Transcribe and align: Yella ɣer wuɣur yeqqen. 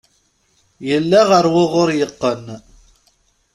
Yella 0.87 1.21
ɣer 1.29 1.45
wuɣur 1.53 1.89
yeqqen. 1.99 2.45